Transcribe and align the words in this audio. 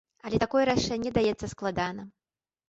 Але 0.27 0.37
такое 0.43 0.63
рашэнне 0.69 1.11
даецца 1.19 1.51
складана. 1.53 2.09